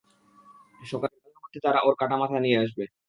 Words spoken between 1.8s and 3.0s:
ওর কাটা মাথা নিয়ে আসবে।